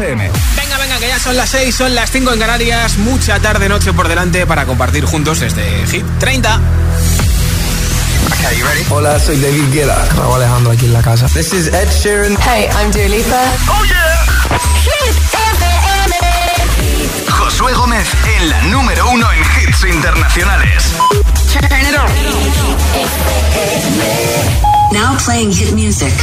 FM. 0.00 0.30
Venga, 0.56 0.78
venga, 0.78 0.98
que 0.98 1.08
ya 1.08 1.18
son 1.18 1.36
las 1.36 1.50
6, 1.50 1.74
son 1.74 1.94
las 1.94 2.10
5 2.10 2.32
en 2.32 2.38
Canarias. 2.38 2.96
Mucha 2.98 3.38
tarde, 3.38 3.68
noche 3.68 3.92
por 3.92 4.08
delante 4.08 4.46
para 4.46 4.64
compartir 4.64 5.04
juntos 5.04 5.42
este 5.42 5.86
Hit 5.88 6.06
30. 6.18 6.58
Okay, 8.32 8.58
you 8.58 8.64
ready? 8.64 8.82
Hola, 8.88 9.20
soy 9.20 9.38
David 9.38 9.70
Guetta. 9.70 10.02
Raúl 10.16 10.36
Alejandro 10.36 10.72
aquí 10.72 10.86
en 10.86 10.94
la 10.94 11.02
casa. 11.02 11.26
This 11.26 11.52
is 11.52 11.66
Ed 11.66 11.88
Sheeran. 11.90 12.38
Hey, 12.40 12.70
I'm 12.80 12.90
Dua 12.90 13.08
Lipa. 13.08 13.42
Oh 13.68 13.84
yeah. 13.84 14.24
Hit 14.84 15.14
FM. 15.52 16.14
Josué 17.28 17.74
Gómez 17.74 18.08
en 18.38 18.48
la 18.48 18.62
número 18.62 19.10
uno 19.10 19.26
en 19.32 19.40
hits 19.40 19.84
internacionales. 19.84 20.84
Turn 21.52 21.64
it 21.86 21.94
on. 21.98 22.08
Now 24.92 25.18
playing 25.18 25.52
hit 25.52 25.72
music. 25.72 26.14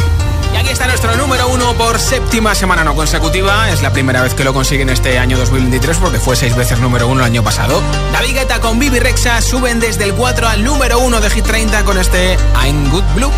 Y 0.53 0.57
aquí 0.57 0.69
está 0.69 0.87
nuestro 0.87 1.15
número 1.15 1.47
uno 1.47 1.73
por 1.75 1.99
séptima 1.99 2.55
semana 2.55 2.83
no 2.83 2.95
consecutiva. 2.95 3.69
Es 3.69 3.81
la 3.81 3.91
primera 3.91 4.21
vez 4.21 4.33
que 4.33 4.43
lo 4.43 4.53
consigue 4.53 4.81
en 4.81 4.89
este 4.89 5.19
año 5.19 5.37
2023 5.37 5.97
porque 5.97 6.19
fue 6.19 6.35
seis 6.35 6.55
veces 6.55 6.79
número 6.79 7.07
uno 7.07 7.21
el 7.21 7.25
año 7.25 7.43
pasado. 7.43 7.81
David 8.13 8.33
Guetta 8.33 8.59
con 8.59 8.79
Bibi 8.79 8.99
Rexa 8.99 9.41
suben 9.41 9.79
desde 9.79 10.05
el 10.05 10.13
4 10.13 10.47
al 10.47 10.63
número 10.63 10.99
1 10.99 11.21
de 11.21 11.29
Hit 11.29 11.45
30 11.45 11.83
con 11.83 11.97
este 11.97 12.37
I'm 12.63 12.89
Good 12.89 13.03
Blue. 13.15 13.31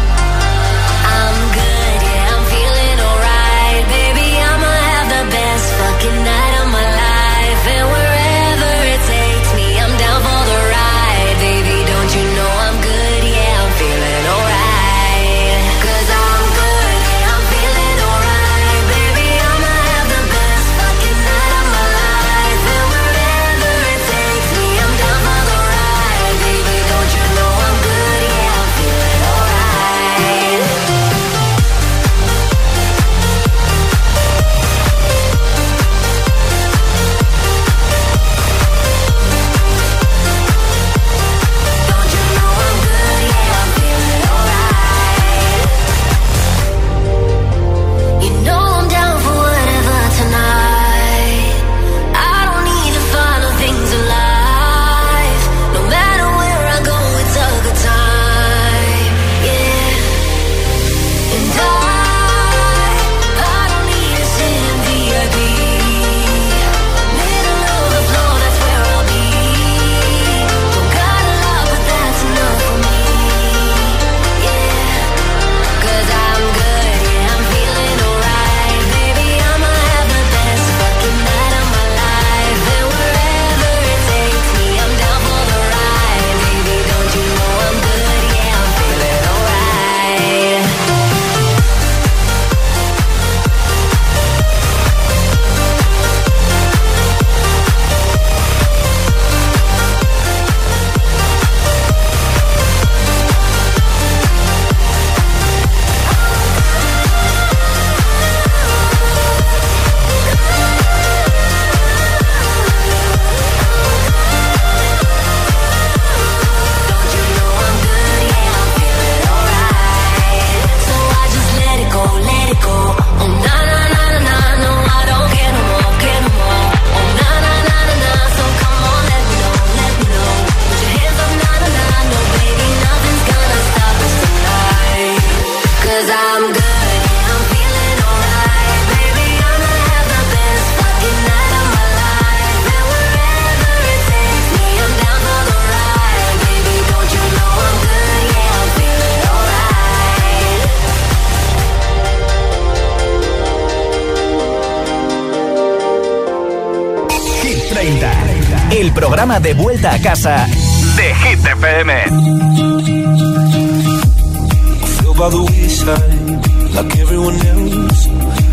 De 159.20 159.54
vuelta 159.54 159.94
a 159.94 160.00
casa 160.00 160.48
de 160.96 161.14
Hit 161.14 161.46
FM. 161.46 161.92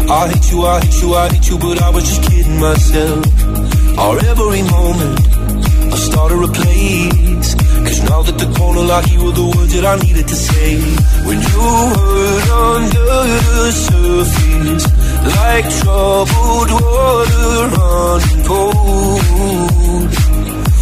I 0.08 0.28
hate 0.28 0.50
you, 0.50 0.66
I 0.66 0.80
hate 0.80 1.02
you, 1.02 1.14
I 1.14 1.28
you, 1.48 1.58
but 1.58 1.80
I 1.80 1.90
was 1.90 2.02
just 2.02 2.22
kidding 2.28 2.58
myself. 2.58 3.24
Our 3.96 4.18
every 4.26 4.62
moment, 4.62 5.20
I 5.92 5.96
started. 5.96 6.36
Cause 7.86 8.02
now 8.10 8.22
that 8.22 8.36
the 8.36 8.52
corner 8.58 8.82
were 9.22 9.32
the 9.32 9.46
words 9.56 9.72
that 9.72 9.84
I 9.84 9.96
needed 10.04 10.26
to 10.26 10.34
say. 10.34 10.80
When 11.26 11.38
you 11.48 11.62
the 12.90 13.70
surface, 13.70 14.86
like 15.36 15.66
troubled 15.80 16.70
water. 16.72 17.36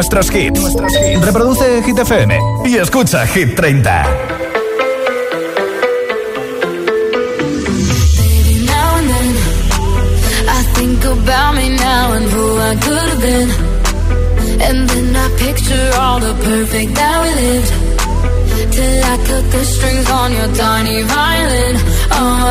nuestros 0.00 0.30
hits. 0.30 0.60
Reproduce 1.26 1.82
Hit 1.82 1.98
FM 1.98 2.38
y 2.64 2.78
escucha 2.78 3.26
Hit 3.26 3.54
30. 3.54 3.82
Baby, 8.16 8.54
now 8.64 8.96
and 8.96 9.08
then 9.10 9.28
I 10.48 10.62
think 10.76 11.04
about 11.04 11.54
me 11.54 11.68
now 11.76 12.12
and 12.16 12.24
who 12.32 12.58
I 12.70 12.76
could 12.76 13.08
have 13.10 13.20
been. 13.20 13.50
And 14.62 14.88
then 14.88 15.16
I 15.16 15.28
picture 15.38 15.90
all 16.00 16.18
the 16.18 16.34
perfect 16.48 16.94
that 16.94 17.16
we 17.22 17.30
lived. 17.42 17.72
Till 18.72 19.04
I 19.04 19.16
cut 19.28 19.44
the 19.52 19.64
strings 19.66 20.10
on 20.10 20.32
your 20.32 20.50
tiny 20.54 21.02
violin. 21.02 21.76
Oh, 22.12 22.50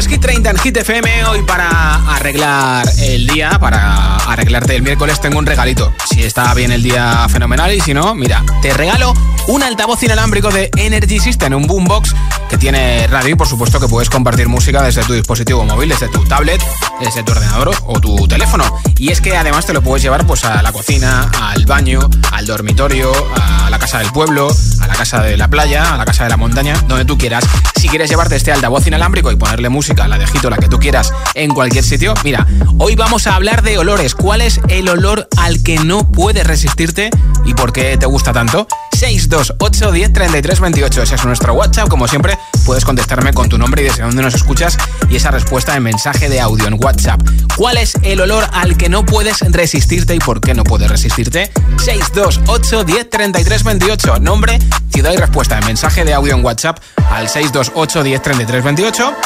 Es 0.00 0.08
Hit 0.08 0.20
30 0.22 0.50
en 0.50 0.58
Hit 0.58 0.76
FM. 0.78 1.24
Hoy 1.26 1.42
para 1.42 2.14
arreglar 2.14 2.88
el 3.00 3.26
día, 3.26 3.58
para 3.58 4.16
arreglarte 4.16 4.74
el 4.74 4.82
miércoles, 4.82 5.20
tengo 5.20 5.38
un 5.38 5.44
regalito. 5.44 5.92
Si 6.10 6.22
está 6.22 6.54
bien 6.54 6.72
el 6.72 6.82
día, 6.82 7.26
fenomenal. 7.28 7.74
Y 7.74 7.80
si 7.82 7.92
no, 7.92 8.14
mira, 8.14 8.42
te 8.62 8.72
regalo 8.72 9.12
un 9.48 9.62
altavoz 9.62 10.02
inalámbrico 10.02 10.50
de 10.50 10.70
Energy 10.76 11.18
System, 11.18 11.54
un 11.54 11.66
boombox 11.66 12.14
que 12.50 12.58
tiene 12.58 13.06
radio 13.06 13.30
y 13.30 13.34
por 13.36 13.46
supuesto 13.46 13.78
que 13.78 13.86
puedes 13.86 14.10
compartir 14.10 14.48
música 14.48 14.82
desde 14.82 15.04
tu 15.04 15.12
dispositivo 15.12 15.64
móvil, 15.64 15.88
desde 15.88 16.08
tu 16.08 16.24
tablet, 16.24 16.60
desde 17.00 17.22
tu 17.22 17.30
ordenador 17.30 17.70
o 17.86 18.00
tu 18.00 18.26
teléfono. 18.26 18.64
Y 18.98 19.10
es 19.10 19.20
que 19.20 19.36
además 19.36 19.66
te 19.66 19.72
lo 19.72 19.82
puedes 19.82 20.02
llevar 20.02 20.26
pues 20.26 20.44
a 20.44 20.60
la 20.60 20.72
cocina, 20.72 21.30
al 21.40 21.64
baño, 21.64 22.00
al 22.32 22.46
dormitorio, 22.46 23.12
a 23.40 23.70
la 23.70 23.78
casa 23.78 23.98
del 23.98 24.10
pueblo, 24.10 24.50
a 24.80 24.86
la 24.88 24.94
casa 24.94 25.22
de 25.22 25.36
la 25.36 25.48
playa, 25.48 25.94
a 25.94 25.96
la 25.96 26.04
casa 26.04 26.24
de 26.24 26.30
la 26.30 26.36
montaña, 26.36 26.74
donde 26.88 27.04
tú 27.04 27.16
quieras. 27.16 27.44
Si 27.80 27.88
quieres 27.88 28.10
llevarte 28.10 28.34
este 28.34 28.50
altavoz 28.50 28.84
inalámbrico 28.86 29.30
y 29.30 29.36
ponerle 29.36 29.68
música, 29.68 30.08
la 30.08 30.18
de 30.18 30.26
Jito, 30.26 30.50
la 30.50 30.58
que 30.58 30.68
tú 30.68 30.80
quieras, 30.80 31.12
en 31.34 31.54
cualquier 31.54 31.84
sitio, 31.84 32.14
mira, 32.24 32.46
hoy 32.78 32.96
vamos 32.96 33.28
a 33.28 33.36
hablar 33.36 33.62
de 33.62 33.78
olores. 33.78 34.16
¿Cuál 34.16 34.40
es 34.40 34.60
el 34.68 34.88
olor 34.88 35.28
al 35.36 35.62
que 35.62 35.78
no 35.78 36.10
puedes 36.10 36.44
resistirte 36.46 37.10
y 37.44 37.54
por 37.54 37.72
qué 37.72 37.96
te 37.96 38.06
gusta 38.06 38.32
tanto? 38.32 38.66
628 39.00 39.92
10 39.92 40.12
33 40.12 40.60
28. 40.60 41.02
Ese 41.02 41.14
es 41.14 41.24
nuestro 41.24 41.54
WhatsApp. 41.54 41.88
Como 41.88 42.06
siempre, 42.06 42.36
puedes 42.64 42.84
contestarme 42.84 43.32
con 43.32 43.48
tu 43.48 43.58
nombre 43.58 43.82
y 43.82 43.86
desde 43.86 44.02
dónde 44.02 44.22
nos 44.22 44.34
escuchas 44.34 44.76
y 45.08 45.16
esa 45.16 45.30
respuesta 45.30 45.76
en 45.76 45.82
mensaje 45.82 46.28
de 46.28 46.40
audio 46.40 46.66
en 46.66 46.74
WhatsApp. 46.74 47.20
¿Cuál 47.56 47.78
es 47.78 47.94
el 48.02 48.20
olor 48.20 48.46
al 48.52 48.76
que 48.76 48.88
no 48.88 49.04
puedes 49.04 49.40
resistirte 49.40 50.14
y 50.14 50.18
por 50.18 50.40
qué 50.40 50.54
no 50.54 50.64
puedes 50.64 50.90
resistirte? 50.90 51.50
628 51.78 52.84
10 52.84 53.10
33 53.10 53.64
28. 53.64 54.18
Nombre, 54.20 54.58
ciudad 54.92 55.12
y 55.12 55.16
respuesta 55.16 55.58
en 55.58 55.66
mensaje 55.66 56.04
de 56.04 56.14
audio 56.14 56.34
en 56.34 56.44
WhatsApp 56.44 56.78
al 57.10 57.28
628 57.28 58.02
10 58.02 58.22
33 58.22 58.64
28 58.64 59.16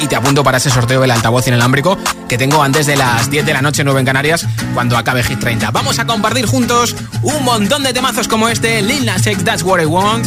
y 0.00 0.06
te 0.06 0.16
apunto 0.16 0.42
para 0.42 0.58
ese 0.58 0.70
sorteo 0.70 1.00
del 1.00 1.10
altavoz 1.10 1.46
inalámbrico 1.46 1.96
que 2.28 2.36
tengo 2.36 2.62
antes 2.62 2.86
de 2.86 2.96
las 2.96 3.30
10 3.30 3.46
de 3.46 3.52
la 3.52 3.62
noche 3.62 3.84
9 3.84 4.00
en 4.00 4.06
Canarias 4.06 4.46
cuando 4.74 4.96
acabe 4.96 5.22
Hit 5.22 5.38
30. 5.38 5.70
Vamos 5.70 5.98
a 5.98 6.06
compartir 6.06 6.46
juntos 6.46 6.96
un 7.22 7.44
montón 7.44 7.82
de 7.82 7.92
temazos 7.92 8.26
como 8.26 8.48
este, 8.48 8.82
Lil 8.82 9.06
Nas 9.06 9.26
X, 9.26 9.44
That's 9.44 9.62
What 9.62 9.80
I 9.80 9.86
Want. 9.86 10.26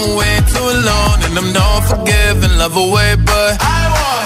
been 0.00 0.16
way 0.16 0.40
too 0.46 0.60
long 0.60 1.22
and 1.24 1.38
I'm 1.38 1.52
not 1.52 1.80
forgiving. 1.88 2.58
Love 2.58 2.76
away, 2.76 3.16
but 3.16 3.56
I 3.60 3.80
want 3.94 4.25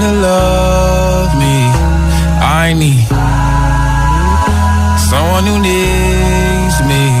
to 0.00 0.12
love 0.12 1.30
me. 1.38 1.56
I 2.40 2.74
need 2.74 3.06
someone 5.10 5.44
who 5.46 5.58
needs 5.60 6.80
me. 6.90 7.15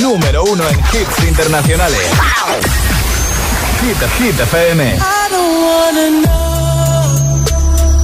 Número 0.00 0.44
uno 0.44 0.64
en 0.68 0.78
hits 0.78 1.24
internacionales. 1.26 2.00
Hit, 3.80 3.96
Hit 4.18 4.40
FM. 4.40 4.82
I 4.82 4.98
don't 5.30 5.56
wanna 5.62 6.10
know 6.22 7.44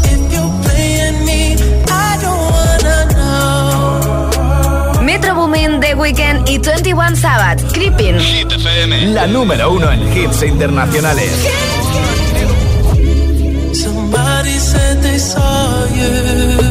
if 0.05 0.33
you're 0.33 0.63
playing 0.63 1.25
me. 1.25 1.57
I 1.89 2.19
don't 2.21 2.53
wanna 2.53 3.07
know. 3.15 5.03
Metro 5.03 5.35
Boomin, 5.35 5.81
The 5.81 5.95
Weeknd 5.95 6.49
y 6.49 6.59
21 6.59 7.17
Sabbath, 7.17 7.73
Creeping. 7.73 8.19
Hit 8.21 8.53
FM, 8.53 9.07
la 9.13 9.27
número 9.27 9.73
uno 9.73 9.91
en 9.91 10.17
hits 10.17 10.43
internacionales. 10.43 11.31
Somebody 13.73 14.59
said 14.59 15.03
they 15.03 15.19
saw 15.19 15.87
you. 15.95 16.70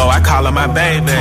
Bitch 0.00 0.10
I 0.16 0.20
call 0.20 0.44
her 0.44 0.52
my 0.52 0.66
baby. 0.66 1.12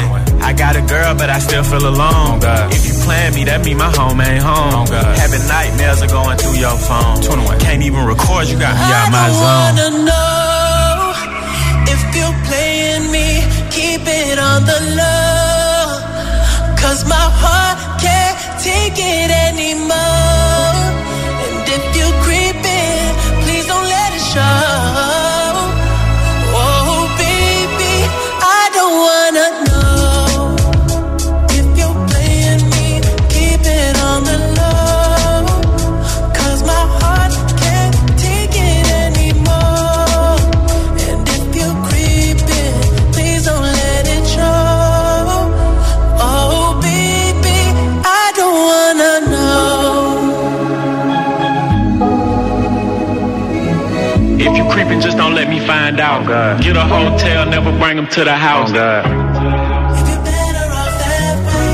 I 0.41 0.53
got 0.53 0.75
a 0.75 0.81
girl, 0.81 1.15
but 1.15 1.29
I 1.29 1.39
still 1.39 1.63
feel 1.63 1.85
alone. 1.87 2.39
Oh, 2.41 2.69
if 2.71 2.85
you 2.87 2.93
plan 3.03 3.33
me, 3.35 3.43
that 3.45 3.63
mean 3.65 3.77
my 3.77 3.91
home 3.91 4.19
ain't 4.21 4.41
home. 4.43 4.87
Oh, 4.89 5.13
Having 5.19 5.47
nightmares 5.47 6.01
are 6.01 6.07
going 6.07 6.37
through 6.37 6.57
your 6.57 6.77
phone. 6.77 7.21
21. 7.21 7.59
Can't 7.59 7.83
even 7.83 8.05
record, 8.05 8.47
you 8.47 8.57
got 8.57 8.73
me 8.75 8.87
out 8.99 9.11
my 9.11 9.27
I 9.27 9.29
zone. 9.29 9.75
don't 9.75 9.93
wanna 9.93 10.05
know 10.09 11.13
if 11.93 12.01
you're 12.15 12.39
playing 12.47 13.11
me. 13.11 13.43
Keep 13.69 14.03
it 14.07 14.39
on 14.39 14.63
the 14.65 14.79
low. 14.95 15.99
Cause 16.79 17.03
my 17.07 17.25
heart 17.43 17.77
can't 18.01 18.35
take 18.63 18.95
it 18.97 19.29
anymore. 19.29 20.38
Find 55.69 55.99
out. 55.99 56.25
Get 56.61 56.75
a 56.75 56.85
hotel, 56.85 57.45
never 57.45 57.71
bring 57.77 57.95
them 57.97 58.07
to 58.07 58.23
the 58.23 58.35
house. 58.35 58.71
If 58.71 60.07
you're 60.09 60.23
better 60.25 60.67
off 60.81 60.95
that 61.05 61.35
way, 61.45 61.73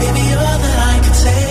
baby, 0.00 0.24
all 0.36 0.58
that 0.64 0.78
I 0.92 0.96
can 1.04 1.14
say. 1.24 1.42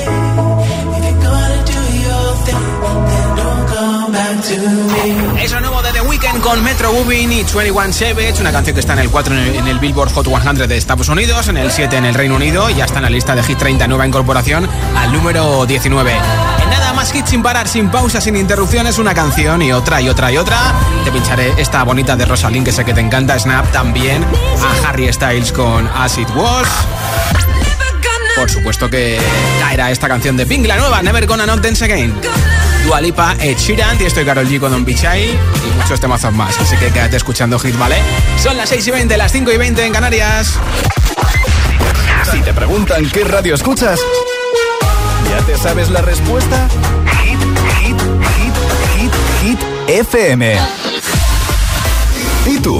If 0.96 1.04
you're 1.08 1.22
gonna 1.28 1.62
do 1.74 1.82
your 2.06 2.28
thing, 2.46 2.66
then 3.10 3.28
don't 3.42 3.66
come 3.74 4.12
back 4.14 4.36
to 4.50 4.58
me. 4.94 5.44
Es 5.44 5.52
lo 5.52 5.60
nuevo 5.62 5.82
de 5.82 5.92
The 5.92 6.02
Weeknd 6.02 6.42
con 6.42 6.64
Metro 6.64 6.92
Boomin 6.92 7.32
y 7.32 7.44
21 7.44 7.94
Savage, 7.94 8.42
una 8.42 8.52
canción 8.52 8.76
que 8.76 8.82
está 8.82 8.94
en 8.94 9.00
el 9.00 9.10
4 9.10 9.34
en 9.34 9.40
el, 9.40 9.56
en 9.56 9.68
el 9.68 9.80
Billboard 9.80 10.12
Hot 10.14 10.28
100 10.28 10.68
de 10.68 10.78
Estados 10.78 11.10
Unidos, 11.10 11.48
en 11.48 11.58
el 11.58 11.72
7 11.72 11.98
en 11.98 12.06
el 12.06 12.14
Reino 12.14 12.36
Unido 12.36 12.70
y 12.70 12.76
ya 12.76 12.86
está 12.86 12.98
en 12.98 13.04
la 13.06 13.10
lista 13.10 13.36
de 13.36 13.42
Hit 13.42 13.58
30, 13.58 13.88
nueva 13.88 14.06
incorporación 14.06 14.70
al 14.96 15.12
número 15.12 15.66
19. 15.66 16.61
Más 17.02 17.16
hits 17.16 17.32
sin 17.32 17.42
parar, 17.42 17.68
sin 17.68 17.90
pausa, 17.90 18.22
sin 18.22 18.36
interrupciones, 18.36 19.00
una 19.00 19.16
canción 19.16 19.60
y 19.64 19.72
otra 19.72 20.00
y 20.02 20.08
otra 20.08 20.32
y 20.32 20.38
otra. 20.38 20.72
Te 21.04 21.12
pincharé 21.12 21.52
esta 21.58 21.82
bonita 21.82 22.16
de 22.16 22.26
Rosalind 22.26 22.64
que 22.64 22.72
sé 22.72 22.86
que 22.86 22.94
te 22.94 23.02
encanta, 23.02 23.40
Snap 23.40 23.72
también, 23.72 24.24
a 24.24 24.88
Harry 24.88 25.12
Styles 25.12 25.52
con 25.52 25.88
As 25.88 26.20
It 26.20 26.30
Was. 26.36 26.68
Por 28.36 28.52
supuesto 28.52 28.88
que 28.88 29.20
caerá 29.62 29.90
esta 29.90 30.08
canción 30.08 30.38
de 30.38 30.46
Pink, 30.46 30.68
la 30.68 30.78
nueva, 30.78 31.02
Never 31.02 31.26
Gonna 31.26 31.48
Not 31.48 31.64
Dance 31.64 31.84
Again. 31.84 32.14
Dua 32.86 33.02
Lipa, 33.02 33.36
Ed 33.40 33.58
Sheeran, 33.58 34.00
y 34.00 34.04
estoy 34.04 34.24
Carol 34.24 34.48
G 34.48 34.60
con 34.60 34.72
Don 34.72 34.86
Pichai 34.86 35.24
y 35.24 35.82
muchos 35.82 36.00
temazos 36.00 36.32
más. 36.32 36.56
Así 36.60 36.78
que 36.78 36.92
quédate 36.92 37.18
escuchando 37.18 37.58
Hit, 37.58 37.80
¿vale? 37.80 37.96
Son 38.38 38.56
las 38.56 38.70
6 38.70 38.86
y 38.86 38.92
20, 38.92 39.18
las 39.18 39.32
5 39.32 39.52
y 39.52 39.58
20 39.58 39.86
en 39.88 39.92
Canarias. 39.92 40.54
Si 42.32 42.42
te 42.42 42.54
preguntan 42.54 43.10
qué 43.10 43.24
radio 43.24 43.56
escuchas, 43.56 44.00
¿ya 45.42 45.46
te 45.46 45.58
sabes 45.58 45.90
la 45.90 46.02
respuesta? 46.02 46.68
Hit, 47.24 47.40
hit, 47.80 48.02
hit, 48.38 48.54
hit, 48.96 49.14
hit, 49.42 49.60
FM. 49.88 50.58
¿Y 52.46 52.60
tú? 52.60 52.80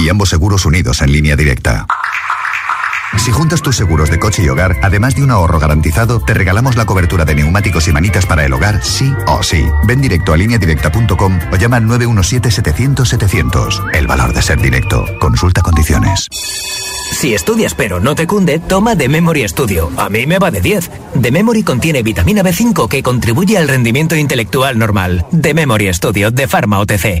Y 0.00 0.08
ambos 0.08 0.30
seguros 0.30 0.64
unidos 0.64 1.02
en 1.02 1.12
línea 1.12 1.36
directa. 1.36 1.86
Si 3.18 3.32
juntas 3.32 3.60
tus 3.60 3.76
seguros 3.76 4.08
de 4.08 4.18
coche 4.18 4.42
y 4.42 4.48
hogar, 4.48 4.76
además 4.82 5.14
de 5.14 5.22
un 5.22 5.30
ahorro 5.30 5.58
garantizado, 5.58 6.20
te 6.20 6.32
regalamos 6.32 6.76
la 6.76 6.86
cobertura 6.86 7.24
de 7.24 7.34
neumáticos 7.34 7.88
y 7.88 7.92
manitas 7.92 8.24
para 8.24 8.46
el 8.46 8.52
hogar, 8.52 8.82
sí 8.82 9.12
o 9.26 9.42
sí. 9.42 9.66
Ven 9.86 10.00
directo 10.00 10.32
a 10.32 10.36
lineadirecta.com 10.36 11.38
o 11.52 11.56
llama 11.56 11.76
al 11.76 11.84
917-700-700. 11.84 13.90
El 13.92 14.06
valor 14.06 14.32
de 14.32 14.42
ser 14.42 14.62
directo. 14.62 15.04
Consulta 15.20 15.60
condiciones. 15.60 16.28
Si 17.12 17.34
estudias 17.34 17.74
pero 17.74 18.00
no 18.00 18.14
te 18.14 18.26
cunde, 18.26 18.60
toma 18.60 18.96
The 18.96 19.08
Memory 19.08 19.46
Studio. 19.48 19.90
A 19.98 20.08
mí 20.08 20.26
me 20.26 20.38
va 20.38 20.50
de 20.50 20.60
10. 20.60 20.90
The 21.20 21.32
Memory 21.32 21.64
contiene 21.64 22.02
vitamina 22.02 22.42
B5 22.42 22.88
que 22.88 23.02
contribuye 23.02 23.58
al 23.58 23.68
rendimiento 23.68 24.16
intelectual 24.16 24.78
normal. 24.78 25.26
The 25.38 25.52
Memory 25.52 25.92
Studio 25.92 26.30
de 26.30 26.48
Pharma 26.48 26.78
OTC. 26.78 27.20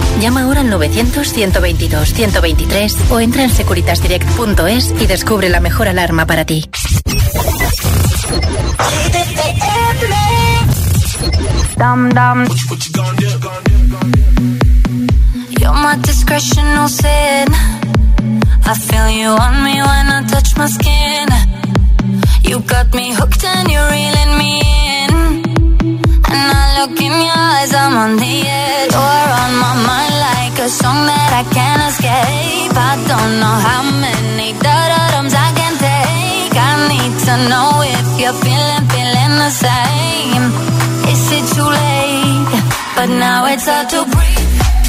Llama 0.21 0.43
ahora 0.43 0.61
al 0.61 0.71
900-122-123 0.71 3.09
o 3.09 3.19
entra 3.19 3.41
en 3.41 3.49
securitasdirect.es 3.49 4.93
y 5.01 5.07
descubre 5.07 5.49
la 5.49 5.59
mejor 5.59 5.87
alarma 5.87 6.27
para 6.27 6.45
ti. 6.45 6.69
Dum 11.75 12.09
dum. 12.09 12.45
You're 15.59 15.73
my 15.73 15.95
discretional 16.03 16.87
sin. 16.87 17.47
I 18.63 18.75
feel 18.75 19.09
you 19.09 19.29
on 19.29 19.63
me 19.63 19.81
when 19.81 20.07
I 20.07 20.23
touch 20.27 20.55
my 20.55 20.67
skin. 20.67 21.29
You 22.43 22.59
got 22.59 22.93
me 22.93 23.11
hooked 23.15 23.43
and 23.43 23.71
you're 23.71 23.89
reeling 23.89 24.37
me 24.37 24.61
in. 25.01 25.09
And 26.29 26.29
I 26.29 26.77
look 26.79 27.01
in 27.01 27.11
your 27.11 27.33
eyes, 27.35 27.73
I'm 27.73 27.97
on 27.97 28.17
the 28.17 28.43
edge. 28.45 29.00
Song 30.71 31.03
that 31.03 31.31
I 31.35 31.43
can't 31.51 31.83
escape. 31.91 32.71
I 32.71 32.95
don't 33.11 33.33
know 33.43 33.55
how 33.67 33.83
many 33.99 34.55
da-da-dums 34.55 35.35
I 35.35 35.49
can 35.51 35.73
take. 35.75 36.55
I 36.55 36.71
need 36.87 37.13
to 37.27 37.33
know 37.51 37.83
if 37.83 38.07
you're 38.15 38.39
feeling, 38.39 38.83
feeling 38.87 39.33
the 39.35 39.51
same. 39.51 40.43
Is 41.11 41.23
it 41.35 41.45
too 41.51 41.67
late? 41.67 42.55
But 42.95 43.09
now 43.11 43.51
it's 43.51 43.67
hard 43.67 43.89
to 43.91 44.07
breathe. 44.07 44.80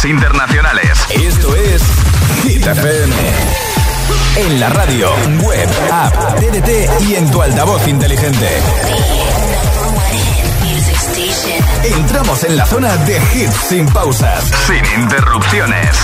Hits 0.00 0.04
internacionales. 0.04 0.98
Esto 1.10 1.54
es 1.56 1.82
Hit 2.42 2.66
FM. 2.66 3.14
En 4.36 4.60
la 4.60 4.68
radio, 4.70 5.10
web, 5.42 5.68
app, 5.90 6.36
TDT 6.36 7.02
y 7.08 7.14
en 7.14 7.30
tu 7.30 7.42
altavoz 7.42 7.86
inteligente. 7.88 8.48
Entramos 11.82 12.44
en 12.44 12.56
la 12.56 12.66
zona 12.66 12.96
de 12.98 13.16
hits 13.34 13.56
sin 13.68 13.86
pausas, 13.86 14.50
sin 14.66 15.02
interrupciones. 15.02 15.96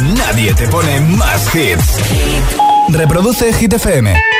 Nadie 0.00 0.54
te 0.54 0.68
pone 0.68 1.00
más 1.00 1.54
hits. 1.54 1.96
Reproduce 2.88 3.52
Hit 3.54 3.72
FM. 3.74 4.39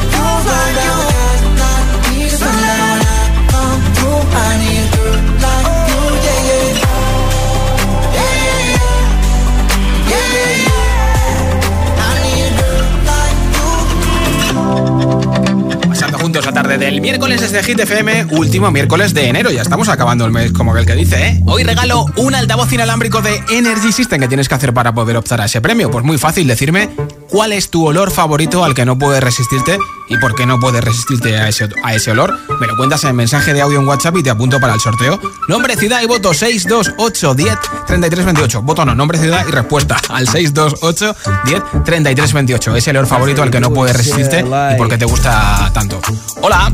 Del 16.77 17.01
miércoles 17.01 17.41
desde 17.41 17.63
Hit 17.63 17.79
FM, 17.79 18.27
último 18.31 18.71
miércoles 18.71 19.13
de 19.13 19.27
enero. 19.27 19.51
Ya 19.51 19.61
estamos 19.61 19.89
acabando 19.89 20.25
el 20.25 20.31
mes, 20.31 20.51
como 20.51 20.75
el 20.77 20.85
que 20.85 20.95
dice, 20.95 21.27
¿eh? 21.27 21.41
Hoy 21.45 21.63
regalo 21.63 22.05
un 22.15 22.33
altavoz 22.33 22.71
inalámbrico 22.71 23.21
de 23.21 23.43
Energy 23.49 23.91
System. 23.91 24.21
¿Qué 24.21 24.27
tienes 24.27 24.47
que 24.47 24.55
hacer 24.55 24.73
para 24.73 24.93
poder 24.93 25.17
optar 25.17 25.41
a 25.41 25.45
ese 25.45 25.59
premio? 25.59 25.91
Pues 25.91 26.05
muy 26.05 26.17
fácil, 26.17 26.47
decirme 26.47 26.89
cuál 27.29 27.51
es 27.51 27.69
tu 27.69 27.85
olor 27.85 28.11
favorito 28.11 28.63
al 28.63 28.73
que 28.73 28.85
no 28.85 28.97
puedes 28.97 29.21
resistirte 29.21 29.77
y 30.11 30.17
por 30.17 30.35
qué 30.35 30.45
no 30.45 30.59
puedes 30.59 30.83
resistirte 30.83 31.37
a 31.37 31.47
ese, 31.47 31.69
a 31.83 31.95
ese 31.95 32.11
olor. 32.11 32.37
Me 32.59 32.67
lo 32.67 32.75
cuentas 32.75 33.03
en 33.05 33.15
mensaje 33.15 33.53
de 33.53 33.61
audio 33.61 33.79
en 33.79 33.87
WhatsApp 33.87 34.17
y 34.17 34.23
te 34.23 34.29
apunto 34.29 34.59
para 34.59 34.73
el 34.73 34.79
sorteo. 34.79 35.19
Nombre, 35.47 35.77
ciudad 35.77 36.01
y 36.01 36.05
voto 36.05 36.33
628 36.33 37.33
10 37.33 37.57
33 37.87 38.25
28. 38.25 38.61
Voto 38.61 38.85
no, 38.85 38.93
nombre, 38.93 39.17
ciudad 39.17 39.45
y 39.47 39.51
respuesta 39.51 39.97
al 40.09 40.27
628 40.27 41.15
10 41.45 41.63
33 41.85 42.33
28. 42.33 42.75
Es 42.75 42.87
el 42.89 42.97
olor 42.97 43.07
favorito 43.07 43.41
al 43.41 43.49
que 43.49 43.61
no 43.61 43.71
puedes 43.71 43.95
resistirte 43.95 44.41
y 44.41 44.77
por 44.77 44.89
qué 44.89 44.97
te 44.97 45.05
gusta 45.05 45.71
tanto. 45.73 46.01
Hola. 46.41 46.71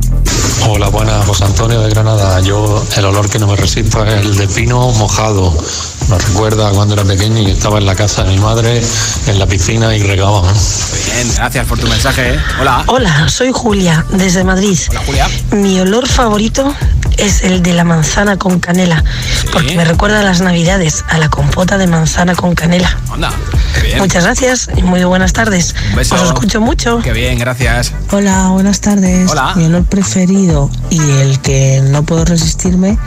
Hola, 0.66 0.90
buenas, 0.90 1.26
José 1.26 1.46
Antonio 1.46 1.82
de 1.82 1.90
Granada. 1.90 2.40
Yo 2.42 2.84
el 2.98 3.06
olor 3.06 3.30
que 3.30 3.38
no 3.38 3.48
me 3.48 3.56
resisto 3.56 4.04
es 4.04 4.26
el 4.26 4.36
de 4.36 4.48
pino 4.48 4.92
mojado. 4.94 5.56
Me 6.10 6.18
recuerda 6.18 6.72
cuando 6.72 6.96
era 6.96 7.04
pequeño 7.04 7.42
y 7.42 7.52
estaba 7.52 7.78
en 7.78 7.86
la 7.86 7.96
casa 7.96 8.24
de 8.24 8.32
mi 8.32 8.40
madre, 8.40 8.82
en 9.28 9.40
la 9.40 9.46
piscina 9.46 9.96
y 9.96 10.02
regaba. 10.02 10.42
Bien, 10.42 11.34
gracias 11.36 11.66
por 11.68 11.78
tu 11.78 11.88
mensaje. 11.88 12.34
¿eh? 12.34 12.40
Hola. 12.88 13.27
Hola, 13.28 13.36
soy 13.36 13.52
Julia, 13.54 14.06
desde 14.14 14.46
Madrid. 14.46 14.80
Hola, 14.90 15.02
Julia. 15.06 15.28
Mi 15.52 15.78
olor 15.82 16.08
favorito 16.08 16.74
es 17.18 17.44
el 17.44 17.62
de 17.62 17.74
la 17.74 17.84
manzana 17.84 18.38
con 18.38 18.62
canela, 18.62 19.04
porque 19.52 19.76
me 19.76 19.84
recuerda 19.84 20.22
a 20.22 20.24
las 20.24 20.40
navidades, 20.40 21.04
a 21.10 21.18
la 21.18 21.28
compota 21.28 21.78
de 21.78 21.88
manzana 21.88 22.36
con 22.36 22.56
canela. 22.56 22.98
Anda, 23.12 23.34
qué 23.76 23.82
bien. 23.82 23.98
Muchas 23.98 24.24
gracias 24.24 24.70
y 24.78 24.82
muy 24.82 25.04
buenas 25.04 25.34
tardes. 25.34 25.76
Un 25.90 25.98
beso. 25.98 26.16
Os 26.16 26.22
escucho 26.22 26.62
mucho. 26.62 27.00
Qué 27.04 27.12
bien, 27.12 27.38
gracias. 27.38 27.92
Hola, 28.12 28.48
buenas 28.48 28.80
tardes. 28.80 29.30
Hola. 29.30 29.56
Mi 29.58 29.66
olor 29.66 29.84
preferido 29.84 30.70
y 30.90 31.02
el 31.20 31.40
que 31.42 31.82
no 31.84 32.04
puedo 32.04 32.24
resistirme 32.24 32.98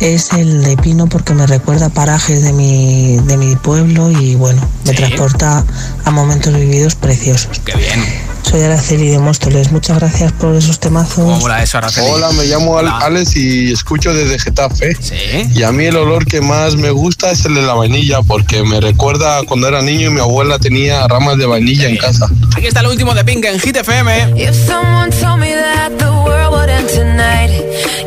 es 0.00 0.34
el 0.34 0.62
de 0.64 0.76
pino 0.76 1.06
porque 1.06 1.32
me 1.32 1.46
recuerda 1.46 1.86
a 1.86 1.88
parajes 1.90 2.42
de 2.42 2.52
mi, 2.52 3.16
de 3.24 3.38
mi 3.38 3.56
pueblo 3.56 4.10
y 4.10 4.34
bueno, 4.34 4.60
me 4.84 4.90
Sí. 4.90 4.96
transporta 4.98 5.64
a 6.04 6.10
momentos 6.10 6.52
vividos 6.52 6.94
preciosos. 6.94 7.58
Qué 7.64 7.74
bien. 7.74 8.31
Soy 8.42 8.60
Araceli 8.62 9.08
de 9.08 9.18
Móstoles. 9.18 9.72
Muchas 9.72 9.98
gracias 9.98 10.32
por 10.32 10.54
esos 10.54 10.78
temazos. 10.78 11.42
Hola, 11.42 11.62
eso, 11.62 11.78
Araceli. 11.78 12.06
Hola, 12.10 12.32
me 12.32 12.44
llamo 12.44 12.72
Hola. 12.72 12.98
Alex 12.98 13.36
y 13.36 13.72
escucho 13.72 14.12
desde 14.12 14.38
Getafe. 14.38 14.94
Sí. 15.00 15.14
Y 15.54 15.62
a 15.62 15.72
mí 15.72 15.86
el 15.86 15.96
olor 15.96 16.26
que 16.26 16.40
más 16.40 16.76
me 16.76 16.90
gusta 16.90 17.30
es 17.30 17.44
el 17.44 17.54
de 17.54 17.62
la 17.62 17.74
vainilla, 17.74 18.20
porque 18.22 18.62
me 18.62 18.80
recuerda 18.80 19.42
cuando 19.44 19.68
era 19.68 19.80
niño 19.80 20.08
y 20.08 20.10
mi 20.10 20.20
abuela 20.20 20.58
tenía 20.58 21.06
ramas 21.08 21.38
de 21.38 21.46
vainilla 21.46 21.86
sí. 21.86 21.92
en 21.92 21.96
casa. 21.96 22.26
Aquí 22.56 22.66
está 22.66 22.82
lo 22.82 22.90
último 22.90 23.14
de 23.14 23.24
Pink 23.24 23.44
en 23.46 23.58
Hit 23.58 23.76
FM. 23.76 24.34
If 24.36 24.54
someone 24.66 25.10
told 25.10 25.38
me 25.40 25.54
that 25.54 25.92
the 25.98 26.10
world 26.10 26.52
would 26.52 26.68
end 26.68 26.88
tonight, 26.88 27.50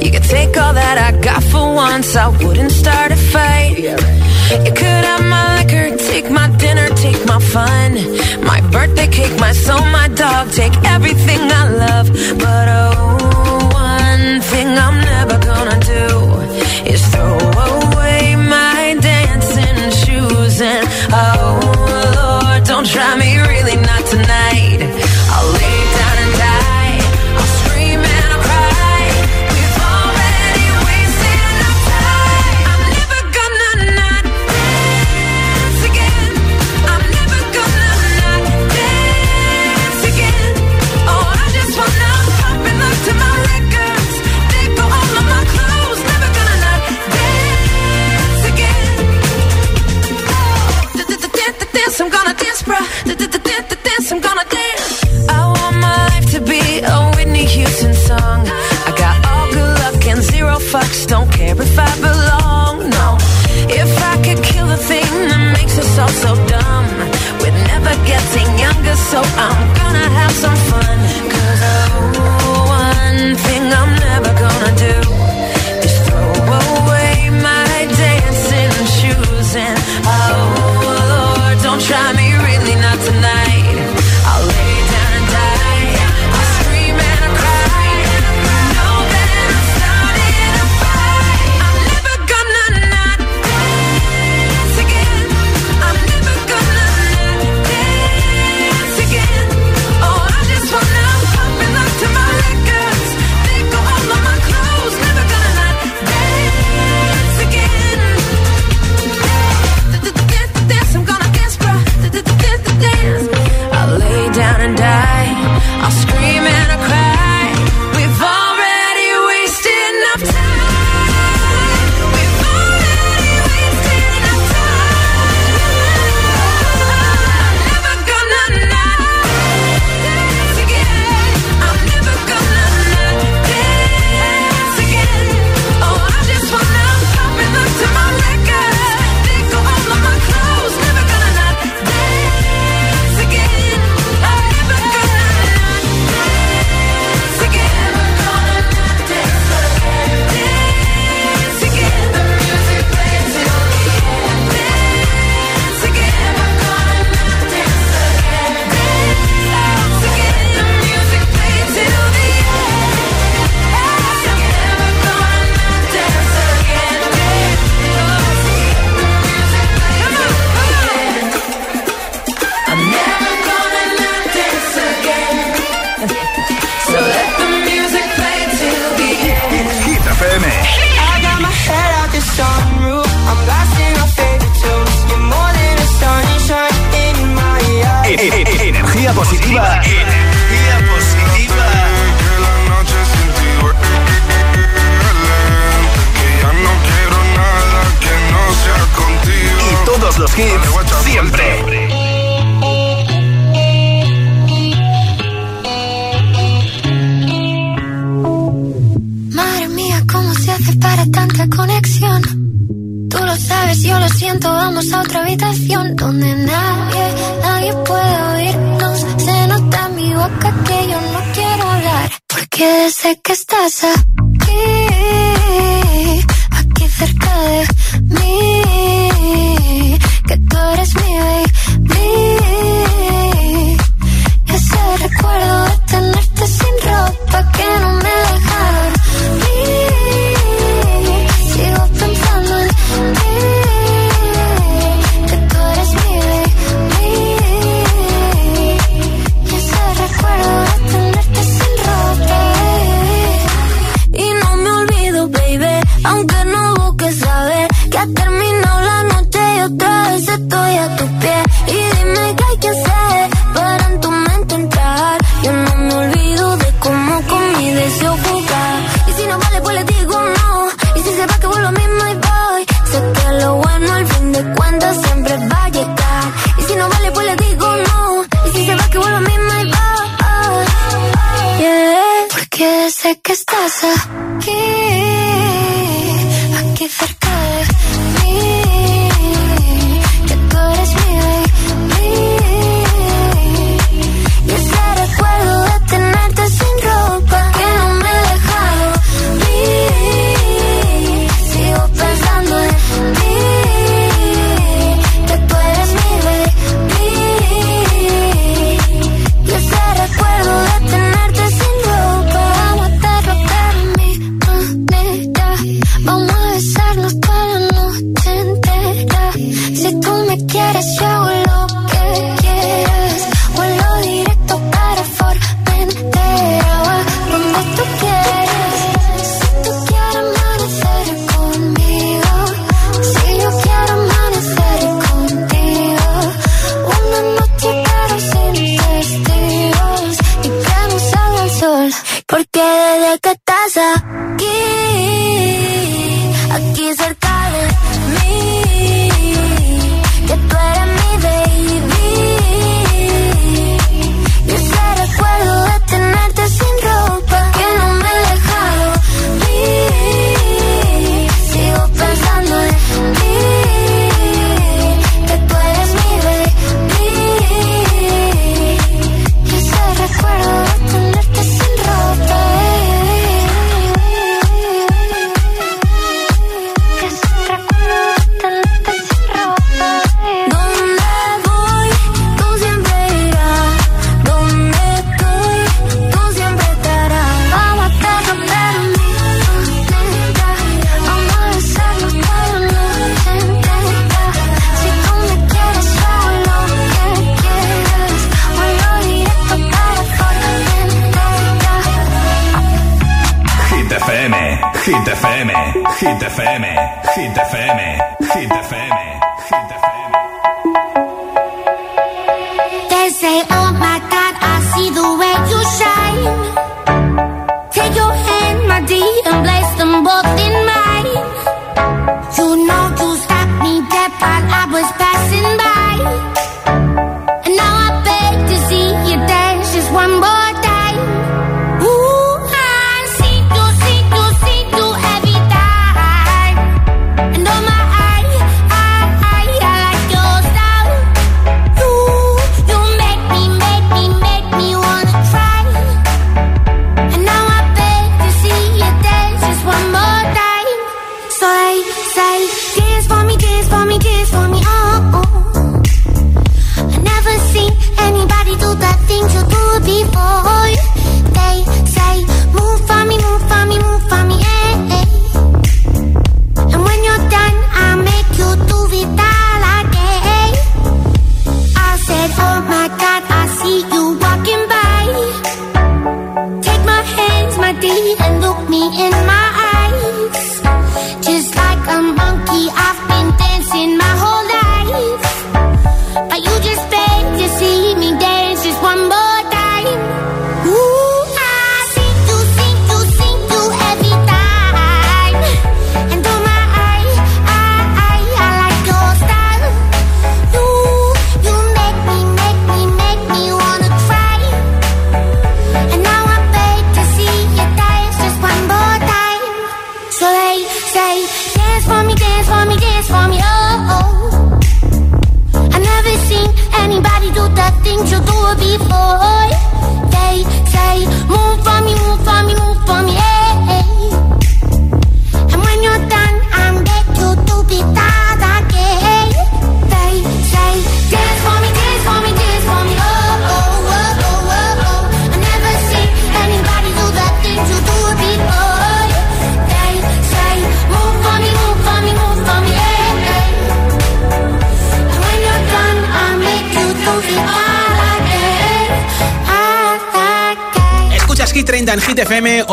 you 0.02 0.12
could 0.12 0.28
take 0.30 0.58
all 0.60 0.74
that 0.74 0.98
I 0.98 1.12
got 1.22 1.44
for 1.44 1.74
once, 1.74 2.16
I 2.16 2.28
wouldn't 2.28 2.72
start 2.72 3.12
a 3.12 3.16
fight. 3.16 3.78
You 4.52 4.72
could 4.74 5.04
have 5.06 5.24
my 5.24 5.58
liquor, 5.64 5.96
take 5.98 6.30
my 6.30 6.48
dinner, 6.58 6.88
take 6.96 7.26
my 7.26 7.40
fun, 7.40 7.96
my 8.44 8.62
birthday 8.72 9.08
cake, 9.08 9.40
my 9.40 9.54
soul, 9.54 9.82
my 9.88 10.08
dog. 10.10 10.25
dog, 10.26 10.52
take 10.52 10.76
everything 10.96 11.42
I 11.62 11.64
love. 11.86 12.08
But 12.46 12.68
oh, 12.70 13.70
one 13.90 14.42
thing 14.52 14.70
I'm 14.86 14.98
never 15.14 15.38
gonna 15.50 15.80
do 15.96 16.06
is 16.94 17.02
throw 17.12 17.38
away 17.72 18.36
my 18.36 18.82
dancing 19.10 19.80
shoes. 20.02 20.56
And 20.62 20.84
oh, 21.22 21.60
Lord, 22.20 22.62
don't 22.72 22.88
try 22.96 23.12
me 23.24 23.30
really. 23.48 23.65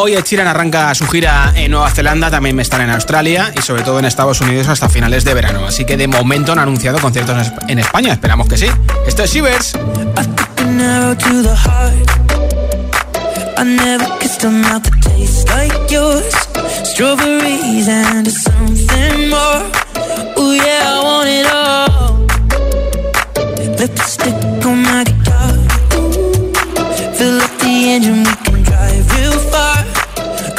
Hoy 0.05 0.17
Echiran 0.17 0.49
arranca 0.49 0.93
su 0.97 1.07
gira 1.07 1.53
en 1.55 1.71
Nueva 1.71 1.89
Zelanda, 1.89 2.29
también 2.29 2.57
me 2.57 2.63
están 2.63 2.81
en 2.81 2.91
Australia 2.91 3.53
y 3.57 3.63
sobre 3.63 3.85
todo 3.85 4.01
en 4.01 4.05
Estados 4.05 4.41
Unidos 4.41 4.67
hasta 4.67 4.89
finales 4.89 5.23
de 5.23 5.33
verano. 5.33 5.65
Así 5.65 5.85
que 5.85 5.97
de 5.97 6.09
momento 6.09 6.51
han 6.51 6.59
anunciado 6.59 6.99
conciertos 6.99 7.53
en 7.69 7.79
España, 7.79 8.13
esperamos 8.13 8.49
que 8.49 8.59
sí. 8.59 8.67
Esto 9.07 9.23
es 9.23 9.33
Shivers. 9.33 9.75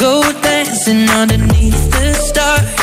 go 0.04 0.20
dancing 0.42 1.08
underneath 1.08 1.90
the 1.92 2.12
stars. 2.12 2.73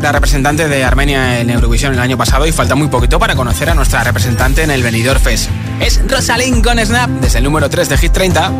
la 0.00 0.12
representante 0.12 0.68
de 0.68 0.84
Armenia 0.84 1.40
en 1.40 1.50
Eurovisión 1.50 1.92
el 1.92 2.00
año 2.00 2.16
pasado 2.16 2.46
y 2.46 2.52
falta 2.52 2.74
muy 2.74 2.88
poquito 2.88 3.18
para 3.18 3.34
conocer 3.34 3.70
a 3.70 3.74
nuestra 3.74 4.04
representante 4.04 4.62
en 4.62 4.70
el 4.70 4.82
Benidorm 4.82 5.20
Fest. 5.20 5.50
Es 5.80 6.00
Rosalind 6.08 6.64
con 6.64 6.78
Snap 6.78 7.10
desde 7.20 7.38
el 7.38 7.44
número 7.44 7.68
3 7.68 7.88
de 7.88 7.98
Hit 7.98 8.12
30. 8.12 8.52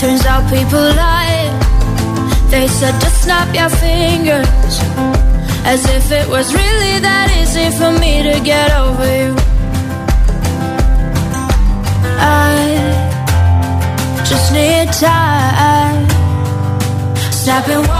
Turns 0.00 0.24
out 0.24 0.48
people 0.48 0.80
lie. 0.80 1.44
They 2.50 2.66
said 2.68 2.98
just 3.02 3.22
snap 3.22 3.54
your 3.54 3.68
fingers. 3.68 4.48
As 5.62 5.84
if 5.84 6.10
it 6.10 6.26
was 6.26 6.54
really 6.54 7.00
that 7.00 7.28
easy 7.38 7.68
for 7.76 7.92
me 8.00 8.22
to 8.22 8.40
get 8.42 8.72
over 8.72 9.06
you. 9.06 9.39
I 12.20 12.76
just 14.28 14.52
need 14.52 14.92
time. 14.92 16.06
Snapping. 17.32 17.99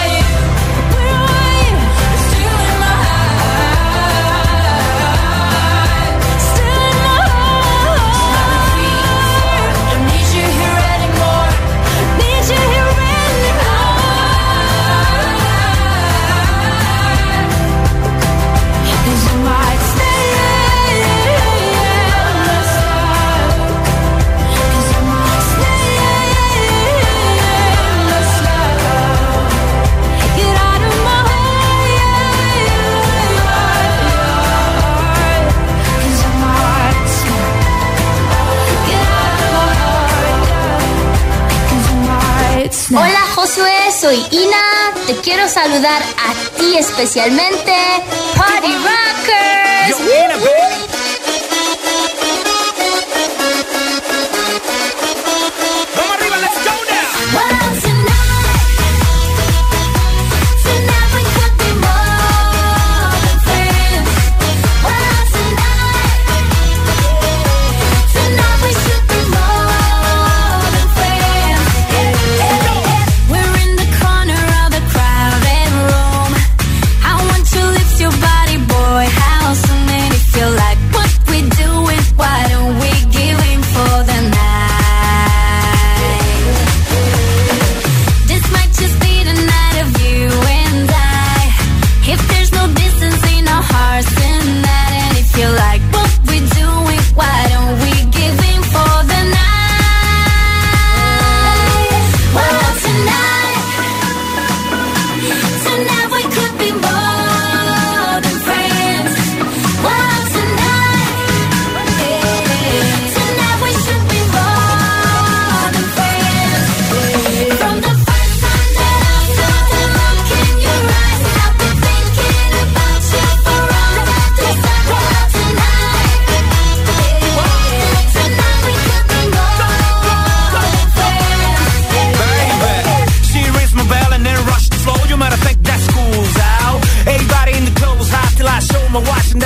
soy 44.01 44.25
Ina, 44.31 44.95
te 45.05 45.15
quiero 45.17 45.47
saludar 45.47 46.01
a 46.01 46.57
ti 46.57 46.75
especialmente. 46.75 47.71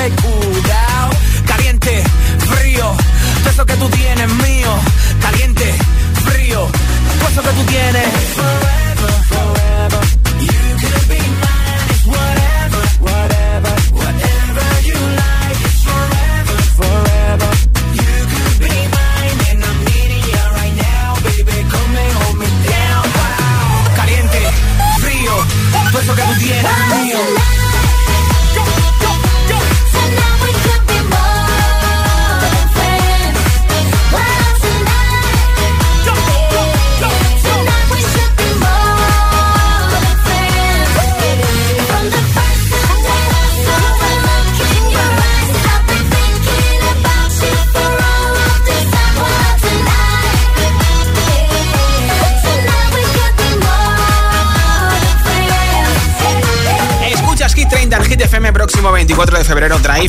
make 0.10 0.35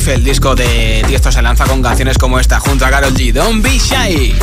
Life, 0.07 0.13
el 0.13 0.23
disco 0.23 0.55
de 0.55 1.03
Tiesto 1.07 1.31
se 1.31 1.41
lanza 1.41 1.65
con 1.65 1.81
canciones 1.81 2.17
como 2.17 2.39
esta 2.39 2.59
junto 2.59 2.85
a 2.85 2.89
Carol 2.89 3.13
G. 3.13 3.33
Don't 3.33 3.61
be 3.61 3.77
shy. 3.77 4.33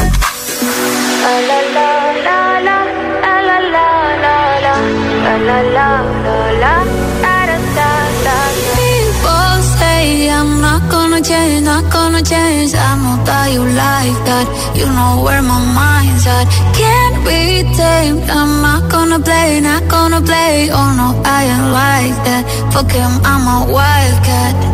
People 8.76 9.62
say 9.78 10.28
I'm 10.28 10.60
not 10.60 10.90
gonna 10.90 11.22
change, 11.22 11.64
not 11.64 11.90
gonna 11.90 12.22
change. 12.22 12.74
I 12.74 12.96
know 13.02 13.24
that 13.24 13.52
you 13.52 13.64
like 13.64 14.24
that. 14.28 14.46
You 14.74 14.86
know 14.86 15.22
where 15.24 15.42
my 15.42 15.58
mind's 15.72 16.26
at. 16.26 16.46
Can't 16.74 17.24
be 17.24 17.62
tamed. 17.74 18.28
I'm 18.28 18.60
not 18.60 18.90
gonna 18.90 19.18
play, 19.18 19.60
not 19.60 19.88
gonna 19.88 20.20
play. 20.20 20.68
Oh 20.70 20.92
no, 20.96 21.22
I 21.24 21.44
ain't 21.44 21.72
like 21.72 22.24
that. 22.26 22.44
Fuck 22.72 22.90
him, 22.90 23.20
I'm 23.24 23.46
a 23.46 23.72
wildcat. 23.72 24.74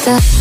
さ 0.00 0.39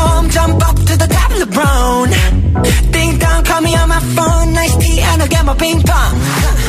dome, 0.00 0.30
jump 0.30 0.68
up 0.68 0.76
to 0.88 0.94
the 1.02 1.08
top 1.16 1.30
of 1.34 1.38
the 1.44 1.50
brown. 1.56 2.08
Ding 2.92 3.18
dong, 3.18 3.44
call 3.44 3.60
me 3.60 3.74
on 3.76 3.88
my 3.88 4.00
phone, 4.16 4.52
nice 4.52 4.76
tea, 4.76 5.00
and 5.00 5.22
I'll 5.22 5.28
get 5.28 5.44
my 5.44 5.54
ping 5.54 5.80
pong. 5.82 6.59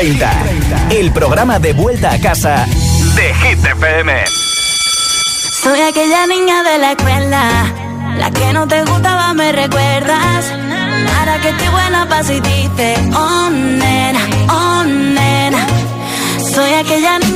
El 0.00 1.10
programa 1.10 1.58
de 1.58 1.72
vuelta 1.72 2.12
a 2.12 2.20
casa 2.20 2.64
de 3.16 3.34
Hit 3.34 3.64
FM. 3.64 4.12
Soy 5.60 5.80
aquella 5.80 6.24
niña 6.28 6.62
de 6.62 6.78
la 6.78 6.92
escuela, 6.92 7.64
la 8.16 8.30
que 8.30 8.52
no 8.52 8.68
te 8.68 8.80
gustaba, 8.84 9.34
me 9.34 9.50
recuerdas. 9.50 10.52
Ahora 11.18 11.40
que 11.40 11.48
estoy 11.48 11.68
buena, 11.70 12.08
paso 12.08 12.32
y 12.32 12.38
dices, 12.38 13.00
oh 13.12 13.50
nena, 13.50 14.20
oh 14.48 14.84
nena. 14.84 15.66
Soy 16.54 16.74
aquella 16.74 17.18
niña 17.18 17.27